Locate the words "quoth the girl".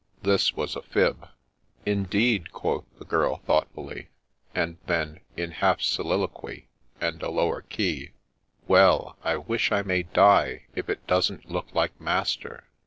2.51-3.37